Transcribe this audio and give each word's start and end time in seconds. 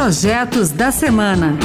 Projetos 0.00 0.70
da 0.70 0.92
Semana. 0.92 1.58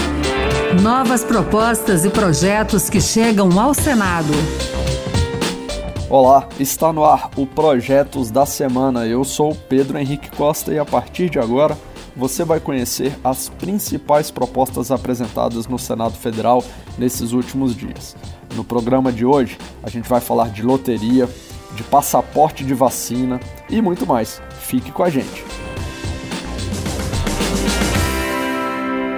Novas 0.81 1.23
propostas 1.23 2.03
e 2.03 2.09
projetos 2.09 2.89
que 2.89 2.99
chegam 2.99 3.59
ao 3.59 3.75
Senado. 3.75 4.33
Olá, 6.09 6.49
está 6.59 6.91
no 6.91 7.05
ar 7.05 7.29
o 7.37 7.45
Projetos 7.45 8.31
da 8.31 8.43
Semana. 8.43 9.05
Eu 9.05 9.23
sou 9.23 9.53
Pedro 9.53 9.99
Henrique 9.99 10.35
Costa 10.35 10.73
e 10.73 10.79
a 10.79 10.83
partir 10.83 11.29
de 11.29 11.37
agora 11.37 11.77
você 12.15 12.43
vai 12.43 12.59
conhecer 12.59 13.15
as 13.23 13.49
principais 13.49 14.31
propostas 14.31 14.89
apresentadas 14.89 15.67
no 15.67 15.77
Senado 15.77 16.15
Federal 16.15 16.63
nesses 16.97 17.33
últimos 17.33 17.75
dias. 17.75 18.15
No 18.55 18.63
programa 18.63 19.11
de 19.11 19.23
hoje, 19.23 19.59
a 19.83 19.91
gente 19.91 20.09
vai 20.09 20.19
falar 20.19 20.49
de 20.49 20.63
loteria, 20.63 21.29
de 21.75 21.83
passaporte 21.83 22.65
de 22.65 22.73
vacina 22.73 23.39
e 23.69 23.79
muito 23.79 24.07
mais. 24.07 24.41
Fique 24.59 24.91
com 24.91 25.03
a 25.03 25.09
gente. 25.11 25.45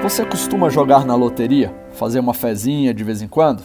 Você 0.06 0.24
costuma 0.24 0.70
jogar 0.70 1.04
na 1.04 1.16
loteria? 1.16 1.76
Fazer 1.94 2.20
uma 2.20 2.36
fezinha 2.36 2.94
de 2.94 3.04
vez 3.04 3.24
em 3.24 3.28
quando? 3.28 3.64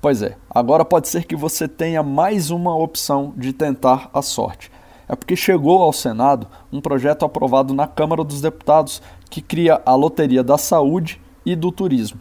Pois 0.00 0.22
é, 0.22 0.38
agora 0.48 0.82
pode 0.82 1.08
ser 1.08 1.26
que 1.26 1.36
você 1.36 1.68
tenha 1.68 2.02
mais 2.02 2.50
uma 2.50 2.74
opção 2.74 3.34
de 3.36 3.52
tentar 3.52 4.08
a 4.14 4.22
sorte. 4.22 4.72
É 5.06 5.14
porque 5.14 5.36
chegou 5.36 5.82
ao 5.82 5.92
Senado 5.92 6.46
um 6.72 6.80
projeto 6.80 7.26
aprovado 7.26 7.74
na 7.74 7.86
Câmara 7.86 8.24
dos 8.24 8.40
Deputados 8.40 9.02
que 9.28 9.42
cria 9.42 9.78
a 9.84 9.94
Loteria 9.94 10.42
da 10.42 10.56
Saúde 10.56 11.20
e 11.44 11.54
do 11.54 11.70
Turismo. 11.70 12.18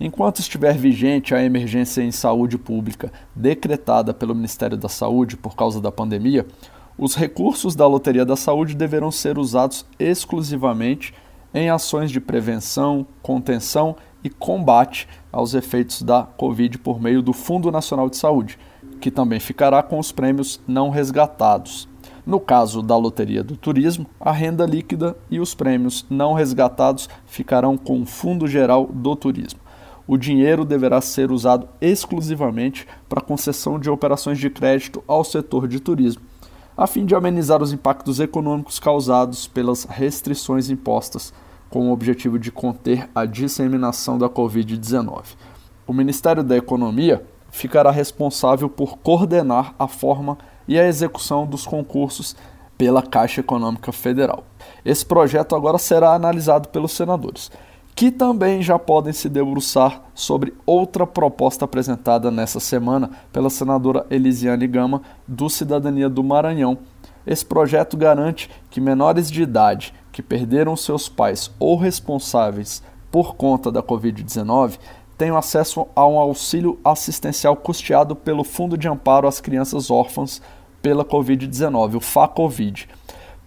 Enquanto 0.00 0.40
estiver 0.40 0.76
vigente 0.76 1.36
a 1.36 1.40
emergência 1.40 2.02
em 2.02 2.10
saúde 2.10 2.58
pública 2.58 3.12
decretada 3.32 4.12
pelo 4.12 4.34
Ministério 4.34 4.76
da 4.76 4.88
Saúde 4.88 5.36
por 5.36 5.54
causa 5.54 5.80
da 5.80 5.92
pandemia, 5.92 6.44
os 6.98 7.14
recursos 7.14 7.76
da 7.76 7.86
Loteria 7.86 8.24
da 8.24 8.34
Saúde 8.34 8.74
deverão 8.74 9.12
ser 9.12 9.38
usados 9.38 9.86
exclusivamente 10.00 11.14
em 11.52 11.70
ações 11.70 12.10
de 12.10 12.20
prevenção, 12.20 13.06
contenção 13.22 13.96
e 14.22 14.28
combate 14.28 15.08
aos 15.32 15.54
efeitos 15.54 16.02
da 16.02 16.22
Covid 16.22 16.78
por 16.78 17.00
meio 17.00 17.22
do 17.22 17.32
Fundo 17.32 17.70
Nacional 17.70 18.08
de 18.10 18.16
Saúde, 18.16 18.58
que 19.00 19.10
também 19.10 19.40
ficará 19.40 19.82
com 19.82 19.98
os 19.98 20.12
prêmios 20.12 20.60
não 20.66 20.90
resgatados. 20.90 21.88
No 22.26 22.38
caso 22.38 22.82
da 22.82 22.96
Loteria 22.96 23.42
do 23.42 23.56
Turismo, 23.56 24.06
a 24.20 24.32
renda 24.32 24.66
líquida 24.66 25.16
e 25.30 25.40
os 25.40 25.54
prêmios 25.54 26.04
não 26.10 26.34
resgatados 26.34 27.08
ficarão 27.26 27.76
com 27.78 28.02
o 28.02 28.06
Fundo 28.06 28.46
Geral 28.46 28.86
do 28.86 29.16
Turismo. 29.16 29.60
O 30.06 30.16
dinheiro 30.16 30.64
deverá 30.64 31.00
ser 31.00 31.30
usado 31.30 31.68
exclusivamente 31.80 32.86
para 33.08 33.20
concessão 33.20 33.78
de 33.78 33.90
operações 33.90 34.38
de 34.38 34.50
crédito 34.50 35.02
ao 35.06 35.22
setor 35.22 35.68
de 35.68 35.80
turismo, 35.80 36.22
a 36.78 36.86
fim 36.86 37.04
de 37.04 37.12
amenizar 37.12 37.60
os 37.60 37.72
impactos 37.72 38.20
econômicos 38.20 38.78
causados 38.78 39.48
pelas 39.48 39.82
restrições 39.82 40.70
impostas, 40.70 41.34
com 41.68 41.88
o 41.88 41.92
objetivo 41.92 42.38
de 42.38 42.52
conter 42.52 43.10
a 43.12 43.26
disseminação 43.26 44.16
da 44.16 44.28
Covid-19. 44.28 45.24
O 45.88 45.92
Ministério 45.92 46.44
da 46.44 46.56
Economia 46.56 47.26
ficará 47.50 47.90
responsável 47.90 48.68
por 48.68 48.96
coordenar 48.98 49.74
a 49.76 49.88
forma 49.88 50.38
e 50.68 50.78
a 50.78 50.86
execução 50.86 51.46
dos 51.46 51.66
concursos 51.66 52.36
pela 52.78 53.02
Caixa 53.02 53.40
Econômica 53.40 53.90
Federal. 53.90 54.44
Esse 54.84 55.04
projeto 55.04 55.56
agora 55.56 55.78
será 55.78 56.14
analisado 56.14 56.68
pelos 56.68 56.92
senadores 56.92 57.50
que 57.98 58.12
também 58.12 58.62
já 58.62 58.78
podem 58.78 59.12
se 59.12 59.28
debruçar 59.28 60.04
sobre 60.14 60.54
outra 60.64 61.04
proposta 61.04 61.64
apresentada 61.64 62.30
nessa 62.30 62.60
semana 62.60 63.10
pela 63.32 63.50
senadora 63.50 64.06
Elisiane 64.08 64.68
Gama, 64.68 65.02
do 65.26 65.50
Cidadania 65.50 66.08
do 66.08 66.22
Maranhão. 66.22 66.78
Esse 67.26 67.44
projeto 67.44 67.96
garante 67.96 68.48
que 68.70 68.80
menores 68.80 69.28
de 69.28 69.42
idade 69.42 69.92
que 70.12 70.22
perderam 70.22 70.76
seus 70.76 71.08
pais 71.08 71.50
ou 71.58 71.76
responsáveis 71.76 72.84
por 73.10 73.34
conta 73.34 73.68
da 73.68 73.82
Covid-19 73.82 74.78
tenham 75.16 75.36
acesso 75.36 75.88
a 75.96 76.06
um 76.06 76.20
auxílio 76.20 76.78
assistencial 76.84 77.56
custeado 77.56 78.14
pelo 78.14 78.44
Fundo 78.44 78.78
de 78.78 78.86
Amparo 78.86 79.26
às 79.26 79.40
Crianças 79.40 79.90
Órfãs 79.90 80.40
pela 80.80 81.04
Covid-19, 81.04 81.96
o 81.96 82.00
FACOVID. 82.00 82.88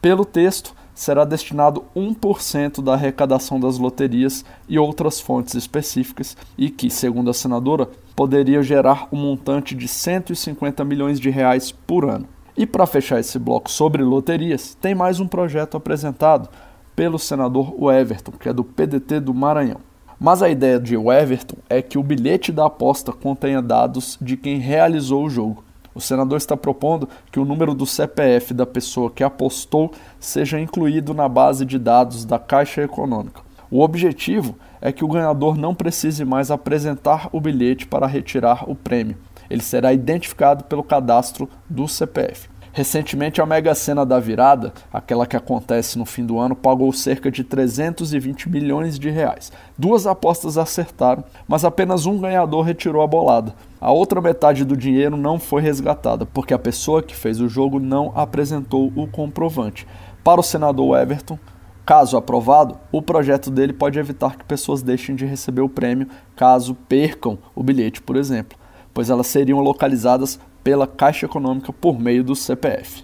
Pelo 0.02 0.26
texto, 0.26 0.76
será 0.94 1.26
destinado 1.26 1.86
1% 1.96 2.84
da 2.84 2.94
arrecadação 2.94 3.60
das 3.60 3.78
loterias 3.78 4.46
e 4.68 4.78
outras 4.78 5.20
fontes 5.20 5.56
específicas 5.56 6.36
e 6.58 6.70
que, 6.70 6.90
segundo 6.90 7.30
a 7.30 7.34
senadora, 7.34 7.90
poderia 8.16 8.62
gerar 8.62 9.08
um 9.12 9.18
montante 9.18 9.74
de 9.76 9.88
150 9.88 10.84
milhões 10.86 11.20
de 11.20 11.30
reais 11.30 11.72
por 11.72 12.06
ano. 12.06 12.28
E 12.56 12.66
para 12.66 12.86
fechar 12.86 13.20
esse 13.20 13.40
bloco 13.40 13.72
sobre 13.72 14.04
loterias, 14.04 14.76
tem 14.80 14.94
mais 14.94 15.20
um 15.20 15.28
projeto 15.28 15.78
apresentado 15.78 16.50
pelo 16.96 17.18
senador 17.18 17.74
Everton, 17.94 18.34
que 18.34 18.50
é 18.50 18.54
do 18.54 18.64
PDT 18.64 19.20
do 19.20 19.34
Maranhão. 19.34 19.80
Mas 20.20 20.44
a 20.44 20.50
ideia 20.50 20.80
de 20.80 20.96
Everton 20.96 21.58
é 21.68 21.82
que 21.82 21.98
o 21.98 22.04
bilhete 22.04 22.52
da 22.52 22.68
aposta 22.68 23.12
contenha 23.12 23.62
dados 23.62 24.20
de 24.22 24.38
quem 24.38 24.60
realizou 24.60 25.26
o 25.26 25.30
jogo 25.30 25.64
o 25.94 26.02
senador 26.02 26.38
está 26.38 26.56
propondo 26.56 27.08
que 27.32 27.40
o 27.40 27.46
número 27.46 27.74
do 27.74 27.86
CPF 27.86 28.54
da 28.54 28.66
pessoa 28.66 29.12
que 29.12 29.24
apostou 29.24 29.92
seja 30.20 30.60
incluído 30.60 31.14
na 31.14 31.28
base 31.28 31.66
de 31.66 31.78
dados 31.78 32.26
da 32.26 32.38
Caixa 32.38 32.82
Econômica. 32.82 33.42
O 33.70 33.82
objetivo 33.82 34.58
é 34.82 34.92
que 34.92 35.06
o 35.06 35.08
ganhador 35.08 35.58
não 35.58 35.74
precise 35.74 36.26
mais 36.26 36.52
apresentar 36.52 37.30
o 37.32 37.40
bilhete 37.40 37.88
para 37.88 38.06
retirar 38.06 38.70
o 38.70 38.76
prêmio. 38.76 39.18
Ele 39.50 39.62
será 39.62 39.94
identificado 39.94 40.66
pelo 40.66 40.84
cadastro 40.84 41.50
do 41.70 41.88
CPF. 41.88 42.51
Recentemente, 42.74 43.42
a 43.42 43.46
Mega 43.46 43.76
Sena 43.76 44.06
da 44.06 44.18
Virada, 44.18 44.72
aquela 44.94 45.26
que 45.26 45.36
acontece 45.36 46.00
no 46.00 46.06
fim 46.06 46.26
do 46.26 46.40
ano, 46.40 46.56
pagou 46.56 46.94
cerca 46.94 47.30
de 47.30 47.44
320 47.44 48.50
milhões 48.50 48.98
de 48.98 49.10
reais. 49.10 49.52
Duas 49.78 50.08
apostas 50.08 50.58
acertaram, 50.58 51.22
mas 51.46 51.66
apenas 51.66 52.06
um 52.06 52.18
ganhador 52.18 52.64
retirou 52.64 53.02
a 53.02 53.08
bolada. 53.08 53.54
A 53.80 53.92
outra 53.92 54.22
metade 54.22 54.64
do 54.64 54.78
dinheiro 54.78 55.18
não 55.18 55.38
foi 55.38 55.62
resgatada, 55.62 56.26
porque 56.26 56.54
a 56.54 56.60
pessoa 56.60 57.04
que 57.04 57.16
fez 57.16 57.42
o 57.42 57.50
jogo 57.50 57.78
não 57.78 58.14
apresentou 58.16 58.90
o 58.96 59.06
comprovante. 59.06 59.86
Para 60.24 60.40
o 60.40 60.44
senador 60.44 60.98
Everton, 60.98 61.38
Caso 61.84 62.16
aprovado, 62.16 62.78
o 62.92 63.02
projeto 63.02 63.50
dele 63.50 63.74
pode 63.74 63.98
evitar 63.98 64.38
que 64.38 64.46
pessoas 64.46 64.84
deixem 64.84 65.16
de 65.16 65.26
receber 65.26 65.62
o 65.62 65.68
prêmio 65.68 66.08
caso 66.36 66.76
percam 66.88 67.40
o 67.56 67.64
bilhete, 67.64 68.02
por 68.02 68.16
exemplo, 68.16 68.58
pois 68.94 69.10
elas 69.10 69.28
seriam 69.28 69.60
localizadas 69.60 70.40
pela 70.64 70.88
Caixa 70.88 71.26
Econômica 71.26 71.74
por 71.74 72.00
meio 72.00 72.24
do 72.24 72.36
CPF. 72.36 73.04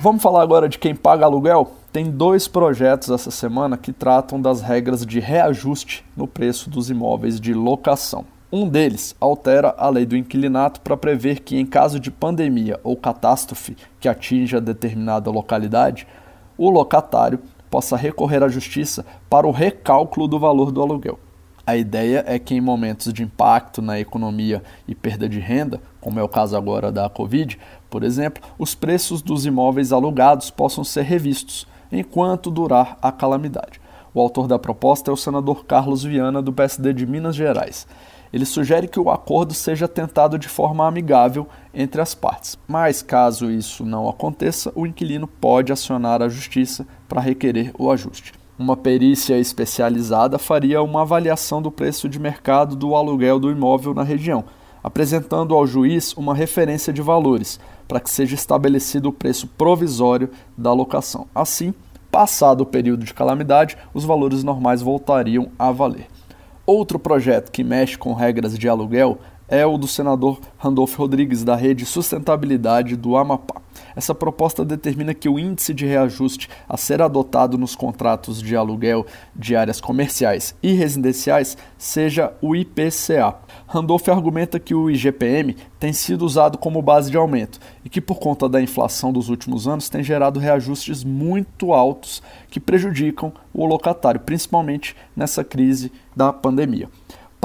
Vamos 0.00 0.22
falar 0.22 0.42
agora 0.42 0.68
de 0.68 0.78
quem 0.78 0.94
paga 0.94 1.24
aluguel? 1.24 1.72
Tem 1.92 2.10
dois 2.10 2.46
projetos 2.46 3.10
essa 3.10 3.30
semana 3.30 3.76
que 3.76 3.92
tratam 3.92 4.40
das 4.40 4.60
regras 4.60 5.04
de 5.04 5.18
reajuste 5.18 6.04
no 6.16 6.26
preço 6.26 6.70
dos 6.70 6.90
imóveis 6.90 7.40
de 7.40 7.52
locação. 7.52 8.24
Um 8.52 8.68
deles 8.68 9.16
altera 9.20 9.74
a 9.76 9.88
lei 9.88 10.06
do 10.06 10.16
inquilinato 10.16 10.80
para 10.80 10.96
prever 10.96 11.40
que, 11.40 11.56
em 11.56 11.66
caso 11.66 11.98
de 11.98 12.10
pandemia 12.10 12.78
ou 12.84 12.96
catástrofe 12.96 13.76
que 13.98 14.08
atinja 14.08 14.60
determinada 14.60 15.30
localidade, 15.30 16.06
o 16.56 16.70
locatário 16.70 17.40
possa 17.68 17.96
recorrer 17.96 18.42
à 18.42 18.48
justiça 18.48 19.04
para 19.28 19.46
o 19.46 19.50
recálculo 19.50 20.28
do 20.28 20.38
valor 20.38 20.70
do 20.70 20.80
aluguel. 20.80 21.18
A 21.66 21.76
ideia 21.76 22.22
é 22.28 22.38
que 22.38 22.54
em 22.54 22.60
momentos 22.60 23.12
de 23.12 23.24
impacto 23.24 23.82
na 23.82 23.98
economia 23.98 24.62
e 24.86 24.94
perda 24.94 25.28
de 25.28 25.40
renda, 25.40 25.80
como 26.00 26.20
é 26.20 26.22
o 26.22 26.28
caso 26.28 26.56
agora 26.56 26.92
da 26.92 27.08
Covid, 27.08 27.58
por 27.90 28.04
exemplo, 28.04 28.40
os 28.56 28.72
preços 28.72 29.20
dos 29.20 29.44
imóveis 29.44 29.92
alugados 29.92 30.48
possam 30.48 30.84
ser 30.84 31.02
revistos 31.02 31.66
enquanto 31.90 32.52
durar 32.52 32.96
a 33.02 33.10
calamidade. 33.10 33.80
O 34.14 34.20
autor 34.20 34.46
da 34.46 34.60
proposta 34.60 35.10
é 35.10 35.14
o 35.14 35.16
senador 35.16 35.64
Carlos 35.66 36.04
Viana, 36.04 36.40
do 36.40 36.52
PSD 36.52 36.92
de 36.92 37.04
Minas 37.04 37.34
Gerais. 37.34 37.84
Ele 38.32 38.44
sugere 38.44 38.86
que 38.86 39.00
o 39.00 39.10
acordo 39.10 39.52
seja 39.52 39.88
tentado 39.88 40.38
de 40.38 40.46
forma 40.46 40.86
amigável 40.86 41.48
entre 41.74 42.00
as 42.00 42.14
partes, 42.14 42.56
mas 42.68 43.02
caso 43.02 43.50
isso 43.50 43.84
não 43.84 44.08
aconteça, 44.08 44.70
o 44.76 44.86
inquilino 44.86 45.26
pode 45.26 45.72
acionar 45.72 46.22
a 46.22 46.28
justiça 46.28 46.86
para 47.08 47.20
requerer 47.20 47.72
o 47.76 47.90
ajuste. 47.90 48.32
Uma 48.58 48.74
perícia 48.74 49.38
especializada 49.38 50.38
faria 50.38 50.82
uma 50.82 51.02
avaliação 51.02 51.60
do 51.60 51.70
preço 51.70 52.08
de 52.08 52.18
mercado 52.18 52.74
do 52.74 52.94
aluguel 52.94 53.38
do 53.38 53.50
imóvel 53.50 53.92
na 53.92 54.02
região, 54.02 54.44
apresentando 54.82 55.54
ao 55.54 55.66
juiz 55.66 56.14
uma 56.14 56.34
referência 56.34 56.90
de 56.90 57.02
valores, 57.02 57.60
para 57.86 58.00
que 58.00 58.08
seja 58.08 58.34
estabelecido 58.34 59.10
o 59.10 59.12
preço 59.12 59.46
provisório 59.46 60.30
da 60.56 60.72
locação. 60.72 61.26
Assim, 61.34 61.74
passado 62.10 62.62
o 62.62 62.66
período 62.66 63.04
de 63.04 63.12
calamidade, 63.12 63.76
os 63.92 64.06
valores 64.06 64.42
normais 64.42 64.80
voltariam 64.80 65.50
a 65.58 65.70
valer. 65.70 66.06
Outro 66.64 66.98
projeto 66.98 67.52
que 67.52 67.62
mexe 67.62 67.98
com 67.98 68.14
regras 68.14 68.58
de 68.58 68.66
aluguel 68.70 69.18
é 69.48 69.64
o 69.64 69.78
do 69.78 69.86
senador 69.86 70.40
Randolfo 70.58 70.98
Rodrigues, 70.98 71.44
da 71.44 71.54
Rede 71.54 71.86
Sustentabilidade 71.86 72.96
do 72.96 73.16
Amapá. 73.16 73.60
Essa 73.94 74.14
proposta 74.14 74.64
determina 74.64 75.14
que 75.14 75.28
o 75.28 75.38
índice 75.38 75.72
de 75.72 75.86
reajuste 75.86 76.48
a 76.68 76.76
ser 76.76 77.00
adotado 77.00 77.56
nos 77.56 77.74
contratos 77.74 78.42
de 78.42 78.56
aluguel 78.56 79.06
de 79.34 79.54
áreas 79.54 79.80
comerciais 79.80 80.54
e 80.62 80.72
residenciais 80.72 81.56
seja 81.78 82.32
o 82.40 82.54
IPCA. 82.56 83.36
Randolph 83.66 84.08
argumenta 84.08 84.58
que 84.58 84.74
o 84.74 84.90
IGPM 84.90 85.56
tem 85.78 85.92
sido 85.92 86.24
usado 86.24 86.58
como 86.58 86.82
base 86.82 87.10
de 87.10 87.16
aumento 87.16 87.58
e 87.84 87.88
que, 87.88 88.00
por 88.00 88.18
conta 88.18 88.48
da 88.48 88.60
inflação 88.60 89.12
dos 89.12 89.28
últimos 89.28 89.66
anos, 89.68 89.88
tem 89.88 90.02
gerado 90.02 90.40
reajustes 90.40 91.04
muito 91.04 91.72
altos 91.72 92.22
que 92.50 92.60
prejudicam 92.60 93.32
o 93.52 93.64
locatário, 93.64 94.20
principalmente 94.20 94.96
nessa 95.14 95.44
crise 95.44 95.92
da 96.14 96.32
pandemia. 96.32 96.88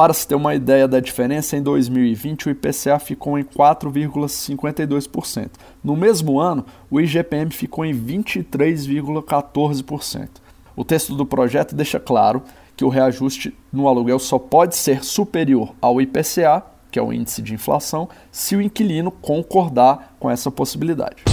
Para 0.01 0.13
se 0.15 0.27
ter 0.27 0.33
uma 0.33 0.55
ideia 0.55 0.87
da 0.87 0.99
diferença, 0.99 1.55
em 1.55 1.61
2020 1.61 2.47
o 2.47 2.49
IPCA 2.49 2.97
ficou 2.97 3.37
em 3.37 3.43
4,52%. 3.43 5.51
No 5.83 5.95
mesmo 5.95 6.39
ano, 6.39 6.65
o 6.89 6.99
IGPM 6.99 7.51
ficou 7.51 7.85
em 7.85 7.93
23,14%. 7.93 10.27
O 10.75 10.83
texto 10.83 11.13
do 11.13 11.23
projeto 11.23 11.75
deixa 11.75 11.99
claro 11.99 12.41
que 12.75 12.83
o 12.83 12.89
reajuste 12.89 13.55
no 13.71 13.87
aluguel 13.87 14.17
só 14.17 14.39
pode 14.39 14.75
ser 14.75 15.03
superior 15.03 15.75
ao 15.79 16.01
IPCA, 16.01 16.63
que 16.89 16.97
é 16.97 17.01
o 17.03 17.13
índice 17.13 17.43
de 17.43 17.53
inflação, 17.53 18.09
se 18.31 18.55
o 18.55 18.61
inquilino 18.61 19.11
concordar 19.11 20.15
com 20.19 20.31
essa 20.31 20.49
possibilidade. 20.49 21.23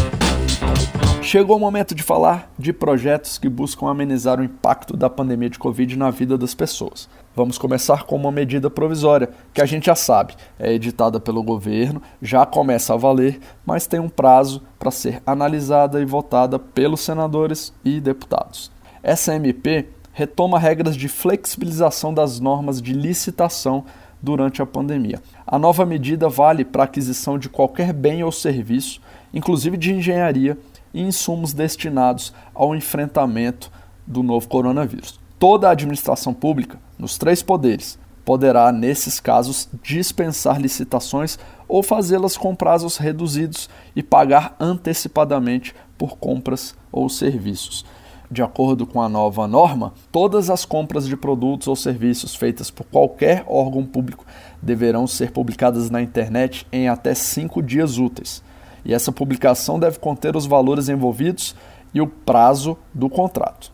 Chegou 1.22 1.56
o 1.56 1.60
momento 1.60 1.94
de 1.94 2.02
falar 2.02 2.50
de 2.58 2.72
projetos 2.72 3.36
que 3.38 3.48
buscam 3.48 3.88
amenizar 3.88 4.40
o 4.40 4.44
impacto 4.44 4.96
da 4.96 5.10
pandemia 5.10 5.50
de 5.50 5.58
Covid 5.58 5.96
na 5.96 6.10
vida 6.10 6.38
das 6.38 6.54
pessoas. 6.54 7.08
Vamos 7.36 7.58
começar 7.58 8.04
com 8.04 8.16
uma 8.16 8.32
medida 8.32 8.70
provisória, 8.70 9.28
que 9.52 9.60
a 9.60 9.66
gente 9.66 9.86
já 9.86 9.94
sabe, 9.94 10.34
é 10.58 10.72
editada 10.72 11.20
pelo 11.20 11.42
governo, 11.42 12.00
já 12.22 12.46
começa 12.46 12.94
a 12.94 12.96
valer, 12.96 13.40
mas 13.66 13.86
tem 13.86 14.00
um 14.00 14.08
prazo 14.08 14.62
para 14.78 14.90
ser 14.90 15.22
analisada 15.26 16.00
e 16.00 16.04
votada 16.04 16.58
pelos 16.58 17.00
senadores 17.00 17.74
e 17.84 18.00
deputados. 18.00 18.72
Essa 19.02 19.34
MP 19.34 19.86
retoma 20.12 20.58
regras 20.58 20.96
de 20.96 21.08
flexibilização 21.08 22.12
das 22.12 22.40
normas 22.40 22.80
de 22.80 22.92
licitação 22.92 23.84
durante 24.20 24.60
a 24.62 24.66
pandemia. 24.66 25.22
A 25.46 25.58
nova 25.58 25.86
medida 25.86 26.28
vale 26.28 26.64
para 26.64 26.82
a 26.82 26.86
aquisição 26.86 27.38
de 27.38 27.48
qualquer 27.48 27.92
bem 27.92 28.24
ou 28.24 28.32
serviço, 28.32 29.00
inclusive 29.32 29.76
de 29.76 29.92
engenharia, 29.92 30.58
e 30.92 31.00
insumos 31.00 31.52
destinados 31.52 32.32
ao 32.54 32.74
enfrentamento 32.74 33.70
do 34.06 34.22
novo 34.22 34.48
coronavírus. 34.48 35.20
Toda 35.38 35.68
a 35.68 35.72
administração 35.72 36.34
pública, 36.34 36.78
nos 36.98 37.16
três 37.16 37.42
poderes, 37.42 37.98
poderá, 38.24 38.72
nesses 38.72 39.20
casos, 39.20 39.68
dispensar 39.82 40.60
licitações 40.60 41.38
ou 41.66 41.82
fazê-las 41.82 42.36
com 42.36 42.54
prazos 42.54 42.96
reduzidos 42.96 43.70
e 43.94 44.02
pagar 44.02 44.56
antecipadamente 44.58 45.74
por 45.96 46.18
compras 46.18 46.74
ou 46.90 47.08
serviços. 47.08 47.84
De 48.30 48.42
acordo 48.42 48.86
com 48.86 49.00
a 49.00 49.08
nova 49.08 49.46
norma, 49.46 49.94
todas 50.12 50.50
as 50.50 50.66
compras 50.66 51.06
de 51.06 51.16
produtos 51.16 51.68
ou 51.68 51.74
serviços 51.74 52.34
feitas 52.34 52.70
por 52.70 52.84
qualquer 52.84 53.44
órgão 53.46 53.84
público 53.84 54.26
deverão 54.60 55.06
ser 55.06 55.30
publicadas 55.30 55.88
na 55.88 56.02
internet 56.02 56.66
em 56.70 56.88
até 56.88 57.14
cinco 57.14 57.62
dias 57.62 57.96
úteis 57.96 58.42
e 58.84 58.94
essa 58.94 59.12
publicação 59.12 59.78
deve 59.78 59.98
conter 59.98 60.36
os 60.36 60.46
valores 60.46 60.88
envolvidos 60.88 61.54
e 61.92 62.00
o 62.00 62.06
prazo 62.06 62.76
do 62.92 63.08
contrato. 63.08 63.72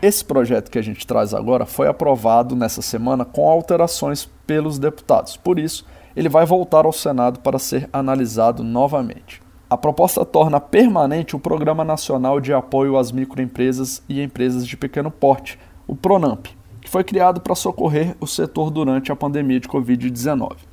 Esse 0.00 0.24
projeto 0.24 0.70
que 0.70 0.78
a 0.78 0.82
gente 0.82 1.06
traz 1.06 1.34
agora 1.34 1.66
foi 1.66 1.88
aprovado 1.88 2.54
nessa 2.54 2.80
semana 2.80 3.24
com 3.24 3.48
alterações 3.48 4.30
pelos 4.46 4.78
deputados, 4.78 5.36
por 5.36 5.58
isso, 5.58 5.84
ele 6.14 6.28
vai 6.28 6.46
voltar 6.46 6.84
ao 6.84 6.92
Senado 6.92 7.40
para 7.40 7.58
ser 7.58 7.88
analisado 7.92 8.62
novamente. 8.62 9.42
A 9.68 9.76
proposta 9.76 10.24
torna 10.24 10.60
permanente 10.60 11.36
o 11.36 11.40
Programa 11.40 11.84
Nacional 11.84 12.40
de 12.40 12.52
Apoio 12.54 12.96
às 12.96 13.12
Microempresas 13.12 14.02
e 14.08 14.22
Empresas 14.22 14.66
de 14.66 14.76
Pequeno 14.76 15.10
Porte, 15.10 15.58
o 15.86 15.94
PRONAMP, 15.94 16.46
que 16.80 16.88
foi 16.88 17.04
criado 17.04 17.40
para 17.40 17.54
socorrer 17.54 18.16
o 18.20 18.26
setor 18.26 18.70
durante 18.70 19.12
a 19.12 19.16
pandemia 19.16 19.60
de 19.60 19.68
Covid-19 19.68 20.67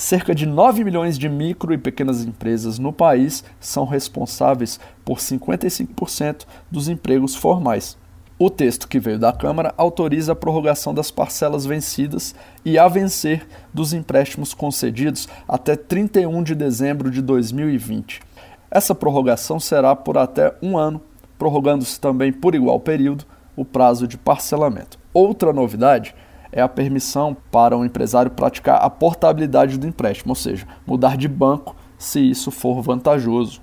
cerca 0.00 0.34
de 0.34 0.46
9 0.46 0.82
milhões 0.82 1.18
de 1.18 1.28
micro 1.28 1.74
e 1.74 1.78
pequenas 1.78 2.24
empresas 2.24 2.78
no 2.78 2.90
país 2.90 3.44
são 3.60 3.84
responsáveis 3.84 4.80
por 5.04 5.18
55% 5.18 6.46
dos 6.70 6.88
empregos 6.88 7.36
formais. 7.36 7.98
O 8.38 8.48
texto 8.48 8.88
que 8.88 8.98
veio 8.98 9.18
da 9.18 9.30
Câmara 9.30 9.74
autoriza 9.76 10.32
a 10.32 10.34
prorrogação 10.34 10.94
das 10.94 11.10
parcelas 11.10 11.66
vencidas 11.66 12.34
e 12.64 12.78
a 12.78 12.88
vencer 12.88 13.46
dos 13.74 13.92
empréstimos 13.92 14.54
concedidos 14.54 15.28
até 15.46 15.76
31 15.76 16.42
de 16.42 16.54
dezembro 16.54 17.10
de 17.10 17.20
2020. 17.20 18.22
Essa 18.70 18.94
prorrogação 18.94 19.60
será 19.60 19.94
por 19.94 20.16
até 20.16 20.54
um 20.62 20.78
ano, 20.78 21.02
prorrogando-se 21.38 22.00
também 22.00 22.32
por 22.32 22.54
igual 22.54 22.80
período 22.80 23.26
o 23.54 23.66
prazo 23.66 24.08
de 24.08 24.16
parcelamento. 24.16 24.98
Outra 25.12 25.52
novidade 25.52 26.14
é 26.52 26.60
a 26.60 26.68
permissão 26.68 27.36
para 27.50 27.76
o 27.76 27.84
empresário 27.84 28.30
praticar 28.30 28.82
a 28.82 28.90
portabilidade 28.90 29.78
do 29.78 29.86
empréstimo, 29.86 30.32
ou 30.32 30.36
seja, 30.36 30.66
mudar 30.86 31.16
de 31.16 31.28
banco 31.28 31.76
se 31.98 32.20
isso 32.20 32.50
for 32.50 32.80
vantajoso. 32.82 33.60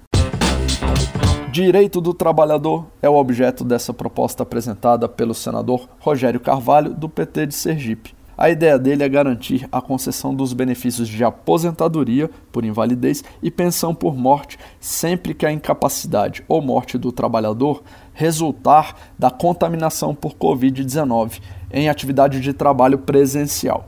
Direito 1.52 2.00
do 2.00 2.14
trabalhador 2.14 2.86
é 3.02 3.10
o 3.10 3.16
objeto 3.16 3.64
dessa 3.64 3.94
proposta 3.94 4.44
apresentada 4.44 5.10
pelo 5.10 5.34
senador 5.34 5.90
Rogério 6.00 6.40
Carvalho, 6.40 6.94
do 6.94 7.10
PT 7.10 7.48
de 7.48 7.56
Sergipe. 7.56 8.18
A 8.38 8.52
ideia 8.52 8.78
dele 8.78 9.04
é 9.04 9.10
garantir 9.10 9.68
a 9.72 9.82
concessão 9.82 10.36
dos 10.36 10.54
benefícios 10.54 11.08
de 11.08 11.24
aposentadoria 11.24 12.30
por 12.52 12.64
invalidez 12.64 13.24
e 13.42 13.50
pensão 13.50 13.96
por 13.96 14.16
morte 14.16 14.60
sempre 14.80 15.34
que 15.34 15.44
a 15.44 15.52
incapacidade 15.52 16.44
ou 16.48 16.62
morte 16.62 17.00
do 17.00 17.12
trabalhador 17.12 17.82
resultar 18.14 18.96
da 19.18 19.32
contaminação 19.32 20.14
por 20.14 20.36
Covid-19 20.36 21.42
em 21.72 21.90
atividade 21.90 22.40
de 22.40 22.54
trabalho 22.54 22.98
presencial. 22.98 23.88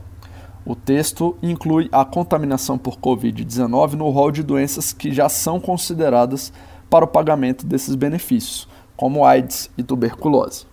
O 0.64 0.74
texto 0.74 1.36
inclui 1.42 1.88
a 1.90 2.04
contaminação 2.04 2.76
por 2.76 2.98
Covid-19 2.98 3.94
no 3.94 4.10
rol 4.10 4.30
de 4.30 4.42
doenças 4.42 4.92
que 4.92 5.12
já 5.12 5.28
são 5.28 5.58
consideradas 5.58 6.52
para 6.88 7.04
o 7.04 7.08
pagamento 7.08 7.66
desses 7.66 7.94
benefícios, 7.94 8.68
como 8.96 9.24
AIDS 9.24 9.70
e 9.78 9.82
tuberculose. 9.82 10.66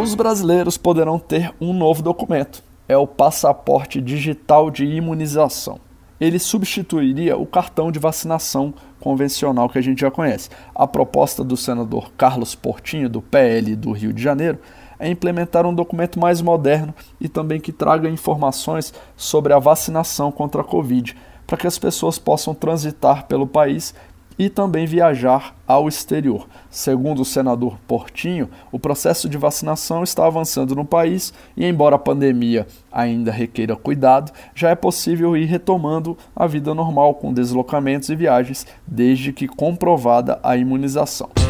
Os 0.00 0.14
brasileiros 0.14 0.76
poderão 0.76 1.18
ter 1.18 1.54
um 1.60 1.72
novo 1.72 2.02
documento, 2.02 2.62
é 2.88 2.96
o 2.96 3.06
passaporte 3.06 4.00
digital 4.00 4.70
de 4.70 4.84
imunização. 4.84 5.78
Ele 6.20 6.38
substituiria 6.38 7.36
o 7.36 7.46
cartão 7.46 7.90
de 7.90 7.98
vacinação 7.98 8.72
convencional 9.00 9.68
que 9.68 9.78
a 9.78 9.82
gente 9.82 10.00
já 10.00 10.10
conhece. 10.10 10.48
A 10.74 10.86
proposta 10.86 11.42
do 11.42 11.56
senador 11.56 12.12
Carlos 12.16 12.54
Portinho, 12.54 13.08
do 13.08 13.20
PL 13.20 13.74
do 13.74 13.92
Rio 13.92 14.12
de 14.12 14.22
Janeiro, 14.22 14.58
é 15.04 15.10
implementar 15.10 15.66
um 15.66 15.74
documento 15.74 16.18
mais 16.18 16.40
moderno 16.40 16.94
e 17.20 17.28
também 17.28 17.60
que 17.60 17.72
traga 17.72 18.08
informações 18.08 18.92
sobre 19.16 19.52
a 19.52 19.58
vacinação 19.58 20.32
contra 20.32 20.62
a 20.62 20.64
Covid, 20.64 21.14
para 21.46 21.58
que 21.58 21.66
as 21.66 21.78
pessoas 21.78 22.18
possam 22.18 22.54
transitar 22.54 23.26
pelo 23.26 23.46
país 23.46 23.94
e 24.38 24.48
também 24.48 24.86
viajar 24.86 25.54
ao 25.68 25.86
exterior. 25.86 26.48
Segundo 26.70 27.20
o 27.20 27.24
senador 27.24 27.78
Portinho, 27.86 28.48
o 28.72 28.78
processo 28.78 29.28
de 29.28 29.36
vacinação 29.36 30.02
está 30.02 30.26
avançando 30.26 30.74
no 30.74 30.86
país 30.86 31.34
e, 31.54 31.66
embora 31.66 31.96
a 31.96 31.98
pandemia 31.98 32.66
ainda 32.90 33.30
requeira 33.30 33.76
cuidado, 33.76 34.32
já 34.54 34.70
é 34.70 34.74
possível 34.74 35.36
ir 35.36 35.44
retomando 35.44 36.16
a 36.34 36.46
vida 36.46 36.74
normal 36.74 37.14
com 37.14 37.32
deslocamentos 37.32 38.08
e 38.08 38.16
viagens, 38.16 38.66
desde 38.86 39.34
que 39.34 39.46
comprovada 39.46 40.40
a 40.42 40.56
imunização. 40.56 41.43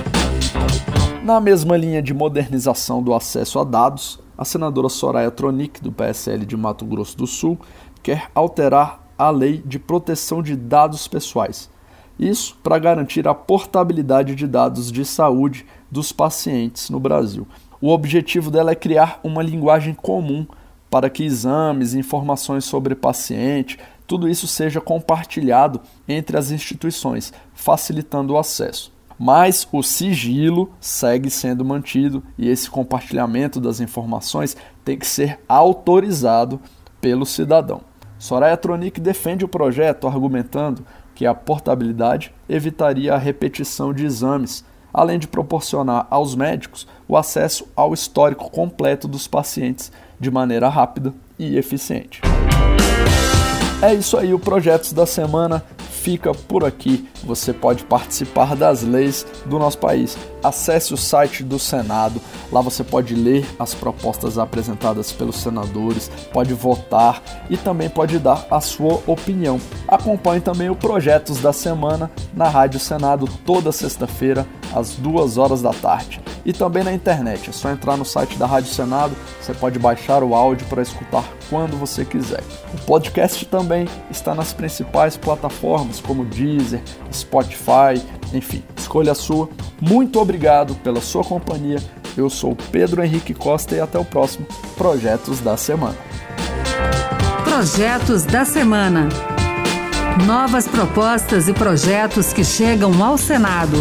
Na 1.24 1.40
mesma 1.40 1.76
linha 1.76 2.00
de 2.00 2.14
modernização 2.14 3.02
do 3.02 3.14
acesso 3.14 3.58
a 3.58 3.64
dados, 3.64 4.20
a 4.38 4.44
senadora 4.44 4.88
Soraya 4.88 5.30
Tronic, 5.30 5.82
do 5.82 5.90
PSL 5.90 6.46
de 6.46 6.56
Mato 6.56 6.84
Grosso 6.84 7.16
do 7.16 7.26
Sul, 7.26 7.58
quer 8.02 8.30
alterar 8.34 9.08
a 9.16 9.30
lei 9.30 9.62
de 9.64 9.78
proteção 9.78 10.42
de 10.42 10.54
dados 10.54 11.08
pessoais 11.08 11.68
isso 12.18 12.56
para 12.62 12.78
garantir 12.78 13.26
a 13.26 13.34
portabilidade 13.34 14.34
de 14.34 14.46
dados 14.46 14.90
de 14.90 15.04
saúde 15.04 15.66
dos 15.90 16.12
pacientes 16.12 16.90
no 16.90 17.00
Brasil. 17.00 17.46
O 17.80 17.90
objetivo 17.90 18.50
dela 18.50 18.70
é 18.70 18.76
criar 18.76 19.20
uma 19.22 19.42
linguagem 19.42 19.94
comum 19.94 20.46
para 20.88 21.10
que 21.10 21.24
exames, 21.24 21.94
informações 21.94 22.64
sobre 22.64 22.94
paciente, 22.94 23.78
tudo 24.06 24.28
isso 24.28 24.46
seja 24.46 24.80
compartilhado 24.80 25.80
entre 26.06 26.36
as 26.36 26.50
instituições, 26.50 27.32
facilitando 27.52 28.34
o 28.34 28.38
acesso. 28.38 28.93
Mas 29.18 29.66
o 29.70 29.82
sigilo 29.82 30.72
segue 30.80 31.30
sendo 31.30 31.64
mantido 31.64 32.22
e 32.36 32.48
esse 32.48 32.68
compartilhamento 32.68 33.60
das 33.60 33.80
informações 33.80 34.56
tem 34.84 34.98
que 34.98 35.06
ser 35.06 35.38
autorizado 35.48 36.60
pelo 37.00 37.24
cidadão. 37.24 37.80
Soraya 38.18 38.56
Tronic 38.56 39.00
defende 39.00 39.44
o 39.44 39.48
projeto 39.48 40.06
argumentando 40.06 40.84
que 41.14 41.26
a 41.26 41.34
portabilidade 41.34 42.34
evitaria 42.48 43.14
a 43.14 43.18
repetição 43.18 43.92
de 43.92 44.04
exames, 44.04 44.64
além 44.92 45.18
de 45.18 45.28
proporcionar 45.28 46.06
aos 46.10 46.34
médicos 46.34 46.86
o 47.06 47.16
acesso 47.16 47.66
ao 47.76 47.94
histórico 47.94 48.50
completo 48.50 49.06
dos 49.06 49.28
pacientes 49.28 49.92
de 50.18 50.30
maneira 50.30 50.68
rápida 50.68 51.12
e 51.38 51.56
eficiente. 51.56 52.20
É 53.82 53.92
isso 53.92 54.16
aí, 54.16 54.32
o 54.32 54.38
Projetos 54.38 54.92
da 54.92 55.04
Semana 55.04 55.62
fica 56.04 56.32
por 56.32 56.64
aqui. 56.64 57.08
Você 57.24 57.50
pode 57.50 57.84
participar 57.84 58.54
das 58.54 58.82
leis 58.82 59.26
do 59.46 59.58
nosso 59.58 59.78
país. 59.78 60.18
Acesse 60.42 60.92
o 60.92 60.98
site 60.98 61.42
do 61.42 61.58
Senado, 61.58 62.20
lá 62.52 62.60
você 62.60 62.84
pode 62.84 63.14
ler 63.14 63.46
as 63.58 63.72
propostas 63.72 64.38
apresentadas 64.38 65.10
pelos 65.10 65.36
senadores, 65.36 66.10
pode 66.30 66.52
votar 66.52 67.22
e 67.48 67.56
também 67.56 67.88
pode 67.88 68.18
dar 68.18 68.46
a 68.50 68.60
sua 68.60 69.00
opinião. 69.06 69.58
Acompanhe 69.88 70.42
também 70.42 70.68
o 70.68 70.76
Projetos 70.76 71.40
da 71.40 71.54
Semana 71.54 72.10
na 72.34 72.50
Rádio 72.50 72.78
Senado 72.78 73.26
toda 73.46 73.72
sexta-feira, 73.72 74.46
às 74.74 74.94
duas 74.96 75.38
horas 75.38 75.62
da 75.62 75.72
tarde. 75.72 76.20
E 76.44 76.52
também 76.52 76.84
na 76.84 76.92
internet, 76.92 77.48
é 77.48 77.52
só 77.52 77.70
entrar 77.70 77.96
no 77.96 78.04
site 78.04 78.36
da 78.36 78.46
Rádio 78.46 78.72
Senado, 78.72 79.14
você 79.40 79.54
pode 79.54 79.78
baixar 79.78 80.22
o 80.22 80.34
áudio 80.34 80.66
para 80.66 80.82
escutar 80.82 81.24
quando 81.48 81.76
você 81.78 82.04
quiser. 82.04 82.42
O 82.74 82.84
podcast 82.84 83.46
também 83.46 83.88
está 84.10 84.34
nas 84.34 84.52
principais 84.52 85.16
plataformas 85.16 86.00
como 86.00 86.24
Deezer, 86.24 86.82
Spotify, 87.12 88.02
enfim, 88.32 88.62
escolha 88.76 89.12
a 89.12 89.14
sua. 89.14 89.48
Muito 89.80 90.20
obrigado 90.20 90.74
pela 90.76 91.00
sua 91.00 91.24
companhia. 91.24 91.78
Eu 92.16 92.28
sou 92.28 92.56
Pedro 92.70 93.02
Henrique 93.02 93.34
Costa 93.34 93.74
e 93.74 93.80
até 93.80 93.98
o 93.98 94.04
próximo 94.04 94.46
Projetos 94.76 95.40
da 95.40 95.56
Semana. 95.56 95.96
Projetos 97.44 98.24
da 98.24 98.44
Semana. 98.44 99.08
Novas 100.26 100.68
propostas 100.68 101.48
e 101.48 101.52
projetos 101.52 102.32
que 102.32 102.44
chegam 102.44 103.02
ao 103.02 103.18
Senado. 103.18 103.76